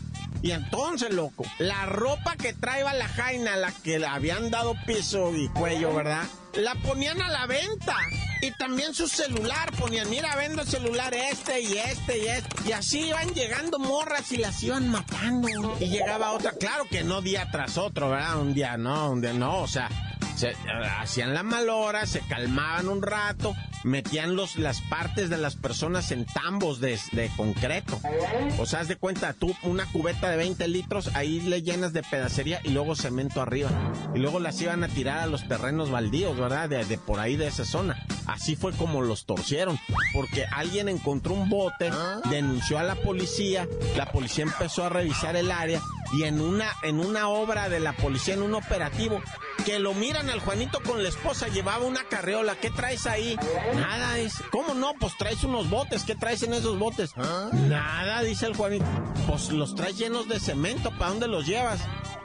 Y 0.42 0.50
entonces, 0.50 1.14
loco, 1.14 1.46
la 1.58 1.86
ropa 1.86 2.36
que 2.36 2.52
traía 2.52 2.92
la 2.92 3.08
Jaina, 3.08 3.56
la 3.56 3.72
que 3.72 3.98
le 3.98 4.06
habían 4.06 4.50
dado 4.50 4.74
piso 4.86 5.34
y 5.34 5.48
cuello, 5.48 5.94
¿verdad? 5.94 6.24
La 6.52 6.74
ponían 6.74 7.22
a 7.22 7.30
la 7.30 7.46
venta. 7.46 7.96
Y 8.44 8.50
también 8.50 8.92
su 8.92 9.08
celular, 9.08 9.72
ponían, 9.78 10.10
mira, 10.10 10.36
vendo 10.36 10.60
el 10.60 10.68
celular 10.68 11.14
este 11.14 11.62
y 11.62 11.78
este 11.78 12.18
y 12.18 12.26
este. 12.26 12.68
Y 12.68 12.72
así 12.72 13.06
iban 13.06 13.32
llegando 13.32 13.78
morras 13.78 14.30
y 14.32 14.36
las 14.36 14.62
iban 14.62 14.86
matando. 14.90 15.78
Y 15.80 15.88
llegaba 15.88 16.32
otra, 16.32 16.52
claro 16.52 16.84
que 16.90 17.04
no 17.04 17.22
día 17.22 17.48
tras 17.50 17.78
otro, 17.78 18.10
¿verdad? 18.10 18.38
Un 18.38 18.52
día 18.52 18.76
no, 18.76 19.12
un 19.12 19.22
día 19.22 19.32
no, 19.32 19.62
o 19.62 19.66
sea, 19.66 19.88
se, 20.36 20.52
hacían 21.00 21.32
la 21.32 21.42
malora, 21.42 22.04
se 22.04 22.20
calmaban 22.20 22.90
un 22.90 23.00
rato, 23.00 23.56
metían 23.82 24.36
los, 24.36 24.56
las 24.56 24.82
partes 24.82 25.30
de 25.30 25.38
las 25.38 25.56
personas 25.56 26.10
en 26.10 26.26
tambos 26.26 26.80
de, 26.80 27.00
de 27.12 27.30
concreto. 27.38 27.98
O 28.58 28.66
sea, 28.66 28.80
haz 28.80 28.88
de 28.88 28.96
cuenta, 28.96 29.32
tú 29.32 29.56
una 29.62 29.86
cubeta 29.86 30.28
de 30.28 30.36
20 30.36 30.68
litros, 30.68 31.08
ahí 31.14 31.40
le 31.40 31.62
llenas 31.62 31.94
de 31.94 32.02
pedacería 32.02 32.60
y 32.62 32.70
luego 32.70 32.94
cemento 32.94 33.40
arriba. 33.40 33.70
Y 34.14 34.18
luego 34.18 34.38
las 34.38 34.60
iban 34.60 34.84
a 34.84 34.88
tirar 34.88 35.20
a 35.20 35.26
los 35.26 35.48
terrenos 35.48 35.90
baldíos, 35.90 36.36
¿verdad? 36.38 36.68
De, 36.68 36.84
de 36.84 36.98
por 36.98 37.20
ahí 37.20 37.36
de 37.36 37.46
esa 37.46 37.64
zona. 37.64 38.04
Así 38.26 38.56
fue 38.56 38.72
como 38.72 39.02
los 39.02 39.26
torcieron, 39.26 39.78
porque 40.14 40.46
alguien 40.46 40.88
encontró 40.88 41.34
un 41.34 41.48
bote, 41.48 41.90
denunció 42.30 42.78
a 42.78 42.82
la 42.82 42.94
policía, 42.94 43.68
la 43.96 44.10
policía 44.10 44.44
empezó 44.44 44.84
a 44.84 44.88
revisar 44.88 45.36
el 45.36 45.50
área 45.50 45.80
y 46.12 46.24
en 46.24 46.40
una, 46.40 46.72
en 46.82 47.00
una 47.00 47.28
obra 47.28 47.68
de 47.68 47.80
la 47.80 47.92
policía, 47.92 48.34
en 48.34 48.42
un 48.42 48.54
operativo, 48.54 49.20
que 49.64 49.78
lo 49.78 49.94
miran 49.94 50.30
al 50.30 50.40
Juanito 50.40 50.80
con 50.82 51.02
la 51.02 51.08
esposa, 51.08 51.48
llevaba 51.48 51.84
una 51.84 52.04
carreola, 52.04 52.56
¿qué 52.56 52.70
traes 52.70 53.06
ahí? 53.06 53.36
Nada, 53.74 54.18
es, 54.18 54.42
¿cómo 54.50 54.74
no? 54.74 54.94
Pues 54.98 55.16
traes 55.18 55.44
unos 55.44 55.68
botes, 55.68 56.04
¿qué 56.04 56.14
traes 56.14 56.42
en 56.42 56.54
esos 56.54 56.78
botes? 56.78 57.16
Nada, 57.16 58.22
dice 58.22 58.46
el 58.46 58.56
Juanito, 58.56 58.84
pues 59.26 59.50
los 59.50 59.74
traes 59.74 59.98
llenos 59.98 60.28
de 60.28 60.40
cemento, 60.40 60.90
¿para 60.92 61.10
dónde 61.10 61.28
los 61.28 61.46
llevas? 61.46 61.80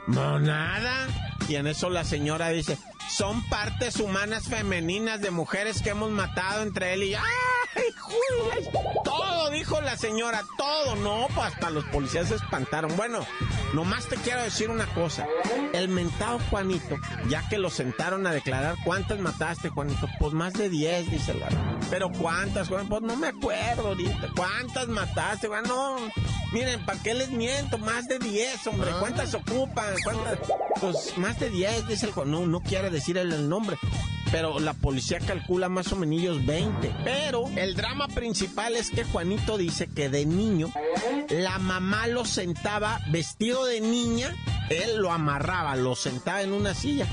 No, 0.06 0.38
nada. 0.38 1.08
Y 1.48 1.56
en 1.56 1.66
eso 1.66 1.90
la 1.90 2.04
señora 2.04 2.50
dice, 2.50 2.78
son 3.10 3.42
partes 3.48 3.96
humanas 3.96 4.44
femeninas 4.44 5.20
de 5.20 5.30
mujeres 5.30 5.82
que 5.82 5.90
hemos 5.90 6.10
matado 6.10 6.62
entre 6.62 6.94
él 6.94 7.02
y... 7.02 7.14
¡Ay, 7.14 7.84
Todo, 9.50 9.58
dijo 9.58 9.80
la 9.80 9.96
señora, 9.96 10.44
todo. 10.56 10.94
No, 10.96 11.26
pues 11.34 11.48
hasta 11.48 11.70
los 11.70 11.84
policías 11.86 12.28
se 12.28 12.36
espantaron. 12.36 12.96
Bueno, 12.96 13.26
nomás 13.74 14.06
te 14.06 14.16
quiero 14.16 14.42
decir 14.42 14.70
una 14.70 14.86
cosa. 14.86 15.26
El 15.72 15.88
mentado 15.88 16.38
Juanito, 16.50 16.96
ya 17.28 17.48
que 17.48 17.58
lo 17.58 17.68
sentaron 17.68 18.26
a 18.26 18.32
declarar, 18.32 18.76
¿cuántas 18.84 19.18
mataste, 19.18 19.68
Juanito? 19.68 20.08
Pues 20.20 20.34
más 20.34 20.52
de 20.52 20.68
10, 20.68 21.10
dice 21.10 21.32
el. 21.32 21.42
Pero 21.90 22.10
¿cuántas, 22.12 22.68
Juan? 22.68 22.88
Pues 22.88 23.02
no 23.02 23.16
me 23.16 23.28
acuerdo 23.28 23.88
ahorita. 23.88 24.28
¿Cuántas 24.36 24.86
mataste, 24.86 25.48
Juan? 25.48 25.64
No, 25.64 25.96
miren, 26.52 26.84
¿para 26.86 27.02
qué 27.02 27.14
les 27.14 27.30
miento? 27.30 27.76
Más 27.78 28.06
de 28.06 28.20
10, 28.20 28.66
hombre. 28.68 28.92
¿Cuántas 29.00 29.34
ocupan? 29.34 29.94
¿Cuántas? 30.04 30.38
Pues 30.80 31.18
más 31.18 31.40
de 31.40 31.50
10, 31.50 31.88
dice 31.88 32.06
el 32.06 32.12
Juan. 32.12 32.30
No, 32.30 32.46
no 32.46 32.60
quiere 32.60 32.88
decir 32.90 33.18
el, 33.18 33.32
el 33.32 33.48
nombre 33.48 33.76
pero 34.30 34.60
la 34.60 34.74
policía 34.74 35.18
calcula 35.18 35.68
más 35.68 35.92
o 35.92 35.96
menos 35.96 36.44
20. 36.44 36.94
Pero 37.04 37.46
el 37.56 37.74
drama 37.74 38.08
principal 38.08 38.76
es 38.76 38.90
que 38.90 39.04
Juanito 39.04 39.56
dice 39.58 39.88
que 39.88 40.08
de 40.08 40.26
niño 40.26 40.72
la 41.28 41.58
mamá 41.58 42.06
lo 42.06 42.24
sentaba 42.24 43.00
vestido 43.10 43.64
de 43.64 43.80
niña, 43.80 44.34
él 44.68 44.98
lo 44.98 45.12
amarraba, 45.12 45.76
lo 45.76 45.94
sentaba 45.94 46.42
en 46.42 46.52
una 46.52 46.74
silla 46.74 47.06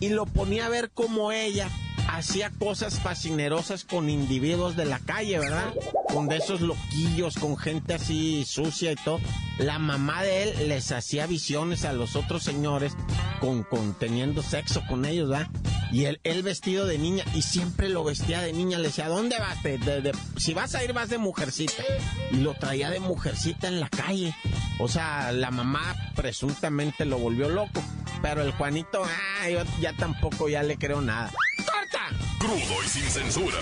y 0.00 0.08
lo 0.08 0.26
ponía 0.26 0.66
a 0.66 0.70
ver 0.70 0.90
como 0.90 1.32
ella 1.32 1.68
hacía 2.08 2.50
cosas 2.50 2.98
fascinerosas 2.98 3.84
con 3.84 4.10
individuos 4.10 4.76
de 4.76 4.84
la 4.84 4.98
calle, 4.98 5.38
¿verdad? 5.38 5.72
Con 6.12 6.28
de 6.28 6.38
esos 6.38 6.60
loquillos, 6.60 7.34
con 7.36 7.56
gente 7.56 7.94
así 7.94 8.44
sucia 8.44 8.92
y 8.92 8.96
todo. 8.96 9.20
La 9.58 9.78
mamá 9.78 10.22
de 10.22 10.42
él 10.44 10.68
les 10.68 10.90
hacía 10.90 11.26
visiones 11.26 11.84
a 11.84 11.92
los 11.92 12.16
otros 12.16 12.42
señores 12.42 12.96
con, 13.40 13.62
con 13.62 13.94
teniendo 13.94 14.42
sexo 14.42 14.82
con 14.88 15.04
ellos, 15.04 15.28
¿verdad? 15.28 15.48
Y 15.92 16.04
él, 16.04 16.42
vestido 16.42 16.86
de 16.86 16.98
niña, 16.98 17.24
y 17.34 17.42
siempre 17.42 17.88
lo 17.88 18.04
vestía 18.04 18.40
de 18.40 18.52
niña, 18.52 18.78
le 18.78 18.88
decía, 18.88 19.08
¿dónde 19.08 19.38
vas? 19.38 19.62
De, 19.62 20.12
si 20.36 20.54
vas 20.54 20.74
a 20.74 20.84
ir, 20.84 20.92
vas 20.92 21.08
de 21.08 21.18
mujercita. 21.18 21.82
Y 22.30 22.36
lo 22.36 22.54
traía 22.54 22.90
de 22.90 23.00
mujercita 23.00 23.68
en 23.68 23.80
la 23.80 23.88
calle. 23.88 24.34
O 24.78 24.88
sea, 24.88 25.32
la 25.32 25.50
mamá 25.50 25.94
presuntamente 26.14 27.04
lo 27.04 27.18
volvió 27.18 27.48
loco. 27.48 27.82
Pero 28.22 28.42
el 28.42 28.52
Juanito, 28.52 29.02
ah, 29.04 29.48
yo 29.48 29.62
ya 29.80 29.92
tampoco 29.94 30.48
ya 30.48 30.62
le 30.62 30.76
creo 30.76 31.00
nada. 31.00 31.32
¡Corta! 31.58 32.08
Crudo 32.38 32.84
y 32.84 32.88
sin 32.88 33.04
censura. 33.04 33.58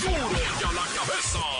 Duro 0.00 0.68
a 0.68 0.72
la 0.72 0.86
cabeza. 0.94 1.59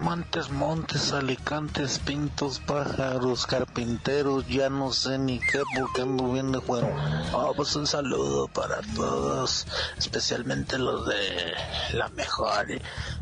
Calmantes, 0.00 0.48
montes, 0.48 1.12
alicantes, 1.12 1.98
pintos, 1.98 2.58
pájaros, 2.58 3.44
carpinteros, 3.44 4.48
ya 4.48 4.70
no 4.70 4.94
sé 4.94 5.18
ni 5.18 5.38
qué 5.38 5.60
porque 5.76 6.00
ando 6.00 6.32
bien 6.32 6.52
de 6.52 6.58
juego. 6.58 6.90
Ah, 7.34 7.50
pues 7.54 7.76
un 7.76 7.86
saludo 7.86 8.48
para 8.48 8.80
todos, 8.96 9.66
especialmente 9.98 10.78
los 10.78 11.06
de 11.06 11.52
la 11.92 12.08
mejor, 12.08 12.66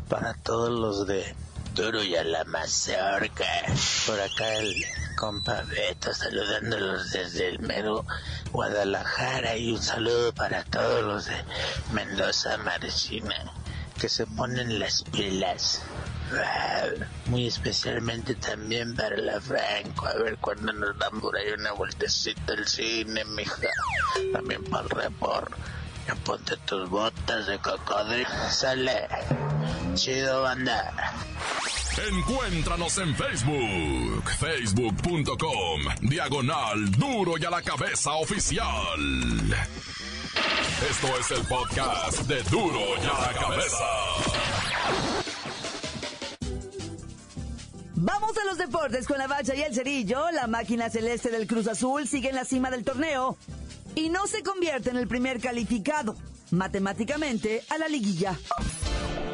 para 0.07 0.33
todos 0.35 0.69
los 0.69 1.05
de 1.05 1.35
Duro 1.75 2.01
y 2.01 2.15
a 2.15 2.23
la 2.23 2.45
mazorca. 2.45 3.43
Por 4.07 4.21
acá 4.21 4.53
el 4.53 4.73
compa 5.17 5.63
Beto 5.63 6.13
saludándolos 6.13 7.11
desde 7.11 7.49
el 7.49 7.59
mero 7.59 8.05
Guadalajara 8.53 9.57
y 9.57 9.73
un 9.73 9.81
saludo 9.81 10.31
para 10.31 10.63
todos 10.63 11.03
los 11.03 11.25
de 11.25 11.43
Mendoza, 11.91 12.55
Marcina, 12.59 13.35
que 13.99 14.07
se 14.07 14.25
ponen 14.25 14.79
las 14.79 15.03
pilas. 15.03 15.81
Muy 17.25 17.47
especialmente 17.47 18.35
también 18.35 18.95
para 18.95 19.17
la 19.17 19.39
Franco. 19.41 20.07
A 20.07 20.13
ver 20.15 20.37
cuándo 20.37 20.71
nos 20.73 20.97
dan 20.97 21.19
por 21.19 21.35
ahí 21.35 21.51
una 21.57 21.71
vueltecita 21.73 22.53
al 22.53 22.67
cine, 22.67 23.23
mija. 23.25 23.69
También 24.33 24.63
para 24.65 24.83
el 24.83 24.89
report. 24.89 25.51
Ya 26.07 26.15
ponte 26.15 26.57
tus 26.65 26.89
botas 26.89 27.47
de 27.47 27.59
cocodrilo. 27.59 28.29
Sale. 28.49 29.07
Chido, 29.95 30.43
banda. 30.43 30.93
Encuéntranos 32.07 32.97
en 32.99 33.13
Facebook, 33.13 34.23
facebook.com, 34.39 35.81
diagonal 36.01 36.91
duro 36.91 37.33
y 37.37 37.43
a 37.43 37.49
la 37.49 37.61
cabeza 37.61 38.13
oficial. 38.13 38.65
Esto 40.89 41.07
es 41.19 41.31
el 41.31 41.45
podcast 41.45 42.19
de 42.21 42.41
duro 42.43 42.79
y 43.03 43.05
a 43.05 43.19
la 43.19 43.33
cabeza. 43.33 44.58
Vamos 48.01 48.31
a 48.37 48.45
los 48.45 48.57
deportes 48.57 49.05
con 49.05 49.17
la 49.17 49.27
bacha 49.27 49.53
y 49.55 49.61
el 49.61 49.75
cerillo. 49.75 50.31
La 50.31 50.47
máquina 50.47 50.89
celeste 50.89 51.29
del 51.31 51.47
Cruz 51.47 51.67
Azul 51.67 52.07
sigue 52.07 52.29
en 52.29 52.35
la 52.35 52.45
cima 52.45 52.71
del 52.71 52.85
torneo 52.85 53.35
y 53.93 54.07
no 54.07 54.25
se 54.25 54.41
convierte 54.41 54.89
en 54.89 54.95
el 54.95 55.05
primer 55.05 55.41
calificado 55.41 56.15
matemáticamente 56.51 57.61
a 57.69 57.77
la 57.77 57.89
liguilla. 57.89 58.39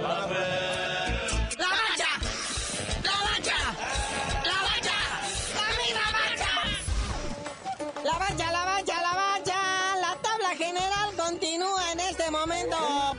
¡La 0.01 0.85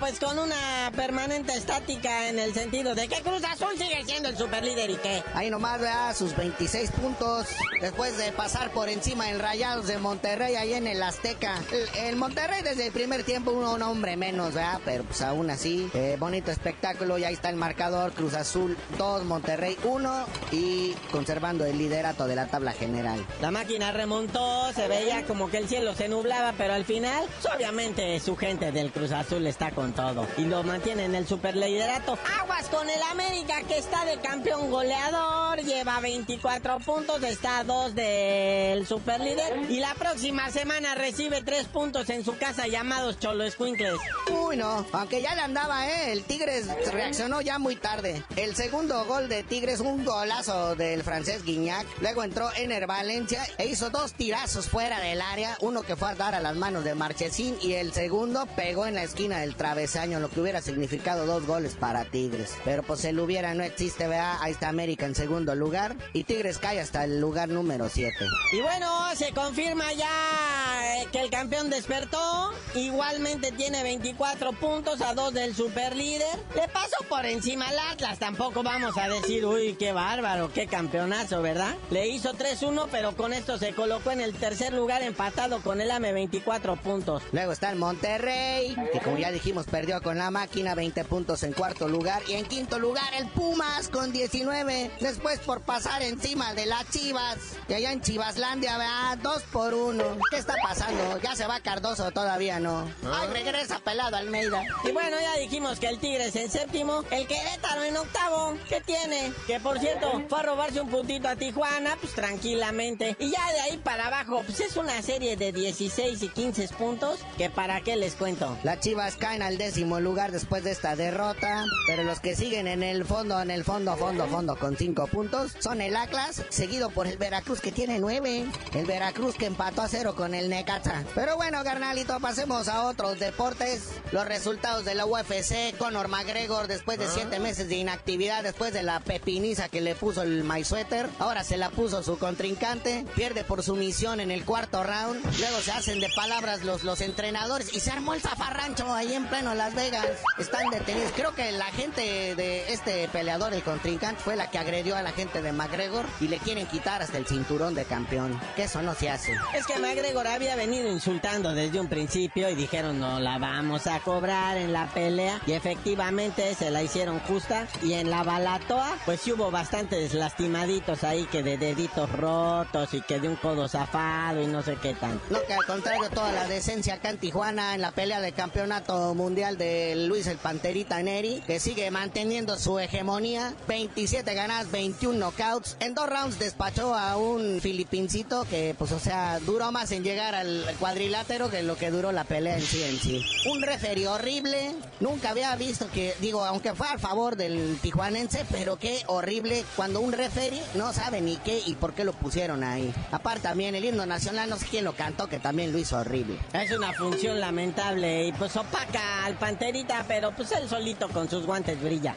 pues 0.07 0.21
con 0.21 0.39
una 0.39 0.93
permanente 0.95 1.53
estática 1.55 2.29
en 2.29 2.39
el 2.39 2.55
sentido 2.55 2.95
de 2.95 3.09
que 3.09 3.23
Cruz 3.23 3.43
Azul 3.43 3.77
sigue 3.77 4.05
siendo 4.05 4.29
el 4.29 4.37
superlíder 4.37 4.89
y 4.91 4.95
que. 4.95 5.21
Ahí 5.35 5.51
nomás, 5.51 5.81
vea 5.81 6.15
sus 6.15 6.37
26 6.37 6.93
puntos 6.93 7.49
después 7.81 8.17
de 8.17 8.31
pasar 8.31 8.71
por 8.71 8.89
encima 8.89 9.29
el 9.31 9.41
Rayados 9.41 9.89
de 9.89 9.99
Monterrey 9.99 10.55
ahí 10.55 10.75
en 10.75 10.87
el 10.87 11.03
Azteca. 11.03 11.61
El, 11.73 12.05
el 12.05 12.17
Monterrey 12.17 12.63
desde 12.63 12.87
el 12.87 12.93
primer 12.93 13.25
tiempo 13.25 13.51
uno, 13.51 13.75
un 13.75 13.83
hombre 13.83 14.17
menos, 14.17 14.55
¿verdad? 14.55 14.81
Pero 14.85 15.03
pues 15.03 15.23
aún 15.23 15.51
así, 15.51 15.91
eh, 15.93 16.17
bonito 16.21 16.53
espectáculo 16.53 17.19
y 17.19 17.25
ahí 17.25 17.35
está 17.35 17.49
el 17.49 17.57
marcador. 17.57 18.13
Cruz 18.13 18.35
Azul 18.35 18.77
2, 18.99 19.25
Monterrey 19.25 19.77
1 19.83 20.27
y 20.53 20.93
conservando 21.11 21.65
el 21.65 21.79
liderato 21.79 22.29
de 22.29 22.37
la 22.37 22.47
tabla 22.47 22.71
general. 22.71 23.27
La 23.41 23.51
máquina 23.51 23.91
remontó, 23.91 24.73
se 24.73 24.87
veía 24.87 25.25
como 25.25 25.51
que 25.51 25.59
el 25.59 25.69
cielo 25.69 25.95
se 25.95 26.07
nublaba, 26.07 26.55
pero 26.57 26.75
al 26.75 26.85
final, 26.85 27.25
obviamente 27.53 28.21
su 28.21 28.37
gente 28.37 28.71
del 28.71 28.93
Cruz 28.93 29.11
Azul 29.11 29.45
está 29.49 29.73
con 29.73 29.96
todo 29.97 30.27
y 30.37 30.45
lo 30.45 30.63
mantiene 30.63 31.07
en 31.07 31.15
el 31.15 31.27
superliderato. 31.27 32.17
Aguas 32.41 32.69
con 32.69 32.89
el 32.89 33.03
América 33.11 33.63
que 33.67 33.79
está 33.79 34.05
de 34.05 34.19
campeón 34.19 34.71
goleador, 34.71 35.46
lleva 35.65 36.01
24 36.01 36.79
puntos, 36.81 37.23
está 37.23 37.59
a 37.59 37.65
2 37.65 37.95
del 37.95 38.87
superlíder 38.87 39.71
y 39.71 39.81
la 39.81 39.95
próxima 39.95 40.51
semana 40.51 40.95
recibe 40.95 41.43
3 41.43 41.69
puntos 41.69 42.11
en 42.11 42.25
su 42.25 42.37
casa 42.37 42.67
llamados 42.67 43.19
Cholo 43.19 43.45
Escuincles. 43.45 43.99
Uy, 44.31 44.57
no, 44.57 44.87
aunque 44.93 45.23
ya 45.23 45.35
le 45.35 45.43
andaba, 45.43 45.89
¿eh? 45.89 46.13
El 46.13 46.25
Tigres 46.25 46.67
reaccionó 46.93 47.41
ya 47.41 47.59
muy 47.59 47.77
tarde. 47.77 48.23
El 48.37 48.55
segundo 48.55 49.05
gol 49.07 49.29
de 49.29 49.43
Tigres, 49.43 49.81
un 49.81 50.05
golazo 50.05 50.75
del 50.77 51.03
francés 51.03 51.45
Guignac. 51.45 51.87
Luego 52.01 52.25
entró 52.25 52.51
Ener 52.57 52.87
Valencia 52.87 53.47
e 53.59 53.67
hizo 53.67 53.91
dos 53.91 54.15
tirazos 54.15 54.69
fuera 54.69 55.01
del 55.01 55.21
área. 55.21 55.57
Uno 55.61 55.83
que 55.83 55.97
fue 55.97 56.11
a 56.11 56.15
dar 56.15 56.35
a 56.35 56.41
las 56.41 56.57
manos 56.57 56.85
de 56.85 56.95
Marchesín 56.95 57.57
y 57.63 57.75
el 57.75 57.93
segundo 57.93 58.47
pegó 58.57 58.87
en 58.87 58.95
la 58.95 59.05
esquina 59.05 59.39
del 59.39 59.55
travesaño, 59.55 60.21
lo 60.21 60.29
que 60.29 60.41
hubiera 60.41 60.61
significado 60.61 61.27
dos 61.27 61.47
goles 61.47 61.75
para 61.75 62.05
Tigres. 62.05 62.55
Pero 62.65 62.83
pues 62.83 63.05
el 63.05 63.21
hubiera 63.21 63.55
no 63.55 63.63
existe, 63.63 64.07
vea. 64.07 64.39
Ahí 64.41 64.53
está 64.53 64.69
América 64.69 65.07
en 65.07 65.15
segundo 65.15 65.46
lugar 65.55 65.97
y 66.13 66.25
Tigres 66.25 66.59
cae 66.59 66.81
hasta 66.81 67.05
el 67.05 67.21
lugar 67.21 67.49
número 67.49 67.89
7. 67.89 68.15
Y 68.53 68.61
bueno, 68.61 69.15
se 69.15 69.33
confirma 69.33 69.93
ya 69.93 70.86
que 71.13 71.21
el 71.21 71.31
campeón 71.31 71.71
despertó, 71.71 72.53
igualmente 72.75 73.53
tiene 73.53 73.83
24 73.83 74.53
puntos 74.53 75.01
a 75.01 75.15
dos 75.15 75.33
del 75.33 75.55
superlíder. 75.55 76.39
Le 76.55 76.69
pasó 76.69 76.97
por 77.09 77.25
encima 77.27 77.69
al 77.69 77.79
Atlas, 77.93 78.19
tampoco 78.19 78.63
vamos 78.63 78.97
a 78.97 79.09
decir, 79.09 79.45
uy, 79.45 79.75
qué 79.79 79.93
bárbaro, 79.93 80.53
qué 80.53 80.67
campeonazo, 80.67 81.43
¿verdad? 81.43 81.75
Le 81.91 82.09
hizo 82.09 82.35
3-1, 82.35 82.89
pero 82.91 83.17
con 83.17 83.33
esto 83.33 83.59
se 83.59 83.75
colocó 83.75 84.11
en 84.11 84.21
el 84.21 84.35
tercer 84.35 84.73
lugar 84.73 85.03
empatado 85.03 85.61
con 85.63 85.81
el 85.81 85.91
AME 85.91 86.13
24 86.13 86.77
puntos. 86.77 87.23
Luego 87.33 87.53
está 87.53 87.71
el 87.71 87.77
Monterrey, 87.77 88.77
que 88.93 89.01
como 89.01 89.19
ya 89.19 89.31
dijimos 89.31 89.67
perdió 89.67 90.03
con 90.03 90.19
la 90.19 90.31
máquina 90.31 90.75
20 90.75 91.05
puntos 91.05 91.43
en 91.43 91.53
cuarto 91.53 91.89
lugar. 91.89 92.23
Y 92.29 92.35
en 92.35 92.45
quinto 92.47 92.79
lugar 92.79 93.13
el 93.15 93.29
Pumas 93.29 93.89
con 93.89 94.13
19. 94.13 94.91
Después 95.01 95.41
por 95.41 95.61
pasar 95.63 96.03
encima 96.03 96.55
de 96.55 96.67
las 96.67 96.89
Chivas. 96.91 97.39
Y 97.69 97.75
allá 97.75 97.93
en 97.93 98.01
Chivaslandia, 98.01 98.79
¿verdad? 98.79 99.19
Dos 99.19 99.43
por 99.53 99.75
uno. 99.75 100.05
¿Qué 100.31 100.39
está 100.39 100.55
pasando? 100.63 100.96
¿Ya 101.23 101.35
se 101.35 101.47
va 101.47 101.61
Cardoso 101.61 102.11
todavía 102.13 102.61
no? 102.61 102.89
Ay, 103.13 103.29
regresa 103.33 103.79
pelado 103.81 104.17
Almeida. 104.17 104.63
Y 104.85 104.93
bueno, 104.93 105.17
ya 105.21 105.41
dijimos 105.41 105.81
que 105.81 105.89
el 105.89 105.99
Tigres 105.99 106.37
en 106.37 106.51
séptimo, 106.51 107.03
el 107.11 107.27
Querétaro 107.27 107.83
en 107.83 107.97
octavo. 107.97 108.57
¿Qué 108.69 108.81
tiene? 108.81 109.33
Que 109.47 109.59
por 109.59 109.79
cierto, 109.79 110.23
fue 110.29 110.41
a 110.41 110.43
robarse 110.43 110.81
un 110.81 110.89
puntito 110.89 111.29
a 111.29 111.37
Tijuana, 111.37 111.97
pues 112.01 112.15
tranquilamente. 112.15 113.17
Y 113.19 113.31
ya 113.31 113.53
de 113.53 113.61
ahí 113.61 113.77
para 113.79 114.07
abajo, 114.07 114.43
pues 114.47 114.61
es 114.61 114.77
una 114.77 115.03
serie 115.03 115.37
de 115.37 115.53
16 115.53 116.23
y 116.23 116.29
15 116.29 116.69
puntos 116.69 117.21
que 117.37 117.51
para 117.51 117.81
qué 117.81 117.97
les 117.97 118.15
cuento. 118.15 118.57
Las 118.63 118.81
Chivas 118.81 119.17
caen 119.17 119.43
al 119.43 119.59
décimo 119.59 120.01
lugar 120.01 120.33
después 120.33 120.65
de 120.65 120.71
esta 120.71 120.97
derrota, 120.97 121.65
pero 121.87 122.05
los 122.05 122.21
que 122.21 122.37
siguen 122.37 122.69
en 122.69 122.83
el 122.83 123.05
fondo, 123.05 123.41
en 123.41 123.51
el 123.51 123.65
fondo, 123.65 123.97
fondo, 123.97 124.27
fondo 124.27 124.57
con 124.57 124.77
cinco 124.77 125.07
puntos 125.07 125.53
son 125.59 125.81
el 125.81 125.97
Atlas, 125.97 126.45
seguido 126.51 126.91
por 126.91 127.07
el 127.07 127.19
Veracruz 127.19 127.61
que 127.61 127.73
tiene 127.73 127.99
nueve. 127.99 128.47
El 128.75 128.87
Veracruz 128.87 129.35
que 129.37 129.47
empató 129.47 129.83
a 129.83 129.89
cero 129.89 130.15
con 130.15 130.35
el 130.35 130.49
Necaxa. 130.49 130.86
Pero 131.15 131.37
bueno, 131.37 131.63
carnalito, 131.65 132.21
pasemos 132.21 132.69
a 132.69 132.85
otros 132.85 133.19
deportes. 133.19 133.91
Los 134.13 134.27
resultados 134.27 134.85
de 134.85 134.95
la 134.95 135.07
UFC, 135.07 135.77
Conor 135.79 136.09
McGregor 136.09 136.69
después 136.69 136.99
de 136.99 137.09
siete 137.09 137.41
meses 137.41 137.69
de 137.69 137.77
inactividad, 137.77 138.43
después 138.43 138.73
de 138.73 138.83
la 138.83 139.01
pepiniza 139.01 139.69
que 139.69 139.81
le 139.81 139.95
puso 139.95 140.23
el 140.23 140.45
My 140.45 140.65
Sweater, 140.65 141.09
ahora 141.19 141.45
se 141.45 141.57
la 141.57 141.71
puso 141.71 142.03
su 142.03 142.19
contrincante, 142.19 143.05
pierde 143.15 143.45
por 143.45 143.63
sumisión 143.63 144.21
en 144.21 144.31
el 144.31 144.45
cuarto 144.45 144.85
round, 144.85 145.23
luego 145.39 145.61
se 145.61 145.73
hacen 145.73 146.01
de 146.01 146.09
palabras 146.15 146.65
los, 146.65 146.85
los 146.85 147.01
entrenadores 147.01 147.75
y 147.75 147.81
se 147.81 147.91
armó 147.91 148.15
el 148.15 148.21
zafarrancho 148.21 148.93
ahí 148.93 149.15
en 149.15 149.27
pleno 149.27 149.55
Las 149.55 149.75
Vegas. 149.75 150.07
Están 150.39 150.71
detenidos. 150.71 151.13
Creo 151.17 151.35
que 151.35 151.53
la 151.53 151.67
gente 151.67 152.35
de 152.35 152.73
este 152.73 153.09
peleador, 153.09 153.55
el 153.55 153.63
contrincante, 153.63 154.23
fue 154.23 154.37
la 154.37 154.51
que 154.51 154.59
agredió 154.59 154.97
a 154.97 155.03
la 155.03 155.13
gente 155.13 155.43
de 155.43 155.53
McGregor 155.53 156.07
y 156.21 156.29
le 156.29 156.39
quieren 156.39 156.67
quitar 156.67 157.03
hasta 157.03 157.19
el 157.19 157.27
cinturón 157.27 157.75
de 157.75 157.85
campeón. 157.85 158.39
Que 158.55 158.65
eso 158.65 158.83
no 158.83 158.95
se 158.95 159.11
hace. 159.11 159.37
Es 159.55 159.67
que 159.67 159.79
McGregor 159.79 160.27
había 160.27 160.55
venido 160.57 160.76
insultando 160.85 161.55
desde 161.55 161.81
un 161.81 161.89
principio 161.89 162.51
y 162.51 162.55
dijeron 162.55 162.99
no 162.99 163.21
la 163.21 163.39
vamos 163.39 163.87
a 163.87 164.01
cobrar 164.01 164.57
en 164.57 164.73
la 164.73 164.87
pelea 164.89 165.41
y 165.47 165.53
efectivamente 165.53 166.55
se 166.55 166.71
la 166.71 166.83
hicieron 166.83 167.21
justa. 167.21 167.67
Y 167.83 167.95
en 167.95 168.11
la 168.11 168.23
balatoa 168.23 168.97
pues 169.05 169.21
sí 169.21 169.33
hubo 169.33 169.51
bastantes 169.51 170.13
lastimaditos 170.15 171.05
ahí 171.05 171.25
que 171.27 171.43
de 171.43 171.57
deditos 171.57 172.11
rotos 172.13 172.93
y 172.95 173.01
que 173.01 173.21
de 173.21 173.29
un 173.29 173.37
codo 173.37 173.69
zafado 173.69 174.43
y 174.43 174.47
no 174.47 174.63
sé 174.63 174.77
qué 174.83 174.95
tan. 174.95 175.21
No, 175.31 175.39
que 175.47 175.55
al 175.55 175.65
contrario 175.65 176.11
toda 176.11 176.33
la 176.33 176.47
decencia 176.47 176.95
acá 176.95 177.11
en 177.11 177.19
Tijuana 177.19 177.75
en 177.75 177.81
la 177.81 177.93
pelea 177.93 178.21
del 178.21 178.35
campeonato 178.35 179.15
mundial 179.15 179.57
de 179.57 179.95
Luis 180.09 180.27
el 180.27 180.39
Panterita 180.39 181.03
Neri 181.03 181.43
que 181.47 181.61
sigue 181.61 181.91
manteniendo 181.91 182.59
su 182.59 182.79
hegemonía. 182.79 183.55
27 183.69 184.35
ganadas 184.35 184.71
21 184.71 185.19
knockouts. 185.19 185.77
En 185.81 185.95
dos 185.95 186.09
rounds 186.09 186.39
despachó 186.39 186.95
a 186.95 187.17
un 187.17 187.61
filipincito 187.61 188.45
que 188.51 188.75
pues 188.77 188.93
o 188.93 188.99
sea 188.99 189.39
duró 189.41 189.73
más 189.73 189.93
en 189.93 190.03
llegar 190.03 190.35
al 190.35 190.66
cuadrilátero 190.75 191.51
que 191.51 191.63
lo 191.63 191.77
que 191.77 191.91
duró 191.91 192.13
la 192.13 192.25
pelea 192.25 192.57
en 192.57 192.63
sí 192.63 192.83
en 192.83 192.99
sí. 192.99 193.25
Un 193.49 193.63
referee 193.63 194.09
horrible, 194.09 194.75
nunca 195.01 195.31
había 195.31 195.55
visto 195.57 195.89
que, 195.91 196.15
digo, 196.21 196.45
aunque 196.45 196.75
fue 196.75 196.89
a 196.89 196.99
favor 196.99 197.37
del 197.37 197.79
tijuanense, 197.81 198.45
pero 198.51 198.79
qué 198.79 199.03
horrible 199.07 199.65
cuando 199.77 200.01
un 200.01 200.13
referee 200.13 200.63
no 200.75 200.93
sabe 200.93 201.21
ni 201.21 201.37
qué 201.37 201.63
y 201.65 201.75
por 201.75 201.95
qué 201.95 202.05
lo 202.05 202.13
pusieron 202.13 202.65
ahí. 202.65 202.93
Aparte 203.13 203.47
también 203.47 203.75
el 203.75 203.85
himno 203.85 204.07
nacional, 204.07 204.51
no 204.51 204.57
sé 204.57 204.67
quién 204.69 204.85
lo 204.85 204.95
cantó, 204.95 205.29
que 205.29 205.39
también 205.39 205.73
lo 205.73 205.79
hizo 205.79 205.99
horrible. 205.99 206.37
Es 206.53 206.71
una 206.73 206.93
función 206.93 207.39
lamentable 207.41 208.27
y 208.27 208.33
pues 208.33 208.57
opaca 208.57 209.25
al 209.25 209.35
panterita, 209.35 210.05
pero 210.09 210.33
pues 210.33 210.51
él 210.53 210.69
solito 210.69 211.09
con 211.09 211.31
sus 211.31 211.47
guantes 211.47 211.81
brilla. 211.81 212.17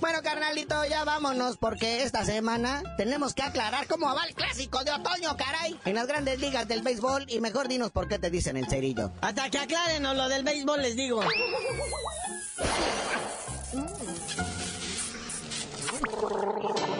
Bueno, 0.00 0.22
carnalito, 0.22 0.84
ya 0.86 1.04
vámonos 1.04 1.58
porque 1.58 2.02
esta 2.02 2.24
semana 2.24 2.82
tenemos 2.96 3.34
que 3.34 3.42
aclarar 3.42 3.86
cómo 3.86 4.12
va 4.14 4.24
el 4.24 4.34
clásico 4.34 4.82
de 4.82 4.92
otoño, 4.92 5.36
caray. 5.36 5.78
En 5.84 5.94
las 5.94 6.06
grandes 6.06 6.40
ligas 6.40 6.66
del 6.66 6.82
béisbol 6.82 7.26
y 7.28 7.40
mejor 7.40 7.68
dinos 7.68 7.90
por 7.90 8.08
qué 8.08 8.18
te 8.18 8.30
dicen 8.30 8.56
el 8.56 8.66
cerillo. 8.66 9.12
Hasta 9.20 9.50
que 9.50 9.58
aclaren 9.58 10.02
lo 10.02 10.28
del 10.28 10.42
béisbol 10.42 10.80
les 10.80 10.96
digo. 10.96 11.22